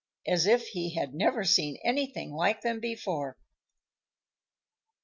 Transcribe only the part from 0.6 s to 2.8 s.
he had never seen anything like them